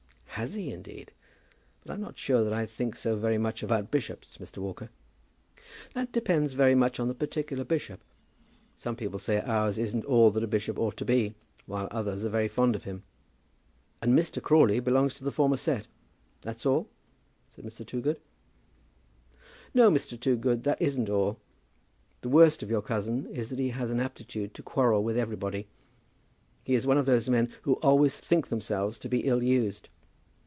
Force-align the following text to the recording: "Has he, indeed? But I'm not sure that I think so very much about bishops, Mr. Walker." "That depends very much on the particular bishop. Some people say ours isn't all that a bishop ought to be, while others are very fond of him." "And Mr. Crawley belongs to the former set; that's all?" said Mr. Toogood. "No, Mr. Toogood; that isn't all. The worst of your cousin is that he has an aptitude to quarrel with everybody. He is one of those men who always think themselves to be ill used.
"Has 0.35 0.55
he, 0.55 0.71
indeed? 0.71 1.11
But 1.83 1.93
I'm 1.93 2.01
not 2.01 2.17
sure 2.17 2.43
that 2.43 2.51
I 2.53 2.65
think 2.65 2.95
so 2.95 3.15
very 3.15 3.37
much 3.37 3.61
about 3.61 3.91
bishops, 3.91 4.37
Mr. 4.39 4.57
Walker." 4.57 4.89
"That 5.93 6.11
depends 6.13 6.53
very 6.53 6.73
much 6.73 6.99
on 6.99 7.07
the 7.07 7.13
particular 7.13 7.63
bishop. 7.63 7.99
Some 8.75 8.95
people 8.95 9.19
say 9.19 9.39
ours 9.41 9.77
isn't 9.77 10.05
all 10.05 10.31
that 10.31 10.41
a 10.43 10.47
bishop 10.47 10.79
ought 10.79 10.97
to 10.97 11.05
be, 11.05 11.35
while 11.67 11.87
others 11.91 12.25
are 12.25 12.29
very 12.29 12.47
fond 12.47 12.75
of 12.75 12.85
him." 12.85 13.03
"And 14.01 14.17
Mr. 14.17 14.41
Crawley 14.41 14.79
belongs 14.79 15.13
to 15.15 15.23
the 15.23 15.31
former 15.33 15.57
set; 15.57 15.85
that's 16.41 16.65
all?" 16.65 16.87
said 17.51 17.63
Mr. 17.65 17.85
Toogood. 17.85 18.19
"No, 19.75 19.91
Mr. 19.91 20.19
Toogood; 20.19 20.63
that 20.63 20.81
isn't 20.81 21.09
all. 21.09 21.37
The 22.21 22.29
worst 22.29 22.63
of 22.63 22.71
your 22.71 22.81
cousin 22.81 23.27
is 23.27 23.51
that 23.51 23.59
he 23.59 23.69
has 23.71 23.91
an 23.91 23.99
aptitude 23.99 24.55
to 24.55 24.63
quarrel 24.63 25.03
with 25.03 25.17
everybody. 25.19 25.67
He 26.63 26.73
is 26.73 26.87
one 26.87 26.97
of 26.97 27.05
those 27.05 27.29
men 27.29 27.49
who 27.63 27.73
always 27.75 28.19
think 28.19 28.47
themselves 28.47 28.97
to 28.99 29.09
be 29.09 29.19
ill 29.27 29.43
used. 29.43 29.89